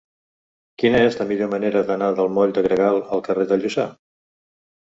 [0.83, 3.89] Quina és la millor manera d'anar del moll de Gregal al carrer de Lluçà?